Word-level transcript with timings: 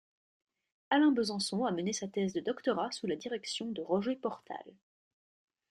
Alain 0.89 1.11
Besançon 1.11 1.63
a 1.63 1.71
mené 1.71 1.93
sa 1.93 2.07
thèse 2.07 2.33
de 2.33 2.39
doctorat 2.41 2.89
sous 2.91 3.05
la 3.05 3.15
direction 3.15 3.69
de 3.69 3.83
Roger 3.83 4.15
Portal. 4.15 4.73